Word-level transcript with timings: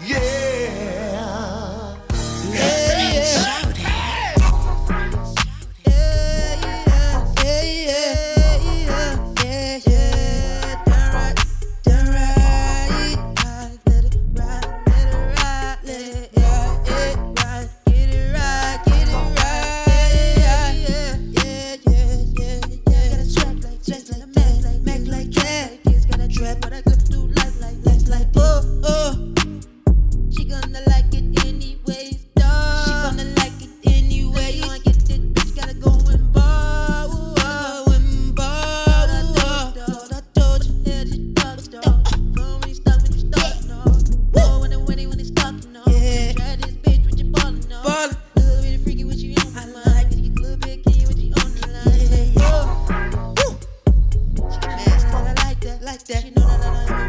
Yeah. 0.00 0.33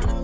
Bye. 0.00 0.23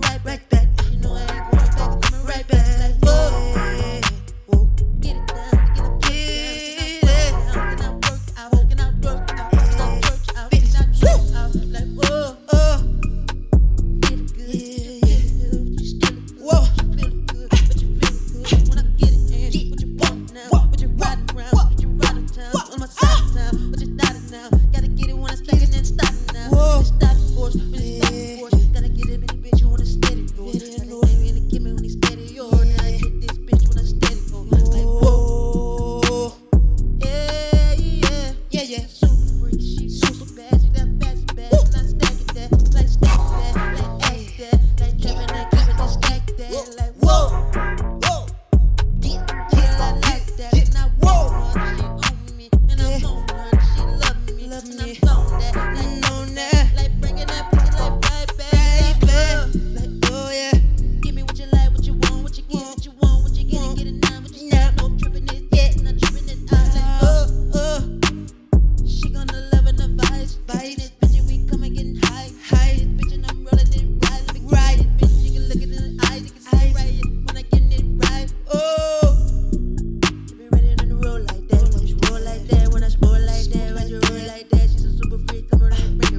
Take 85.31 85.53
a 85.53 85.57
break. 85.59 86.10